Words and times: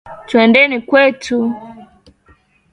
Twendeni 0.27 0.77
kwetu 0.87 1.37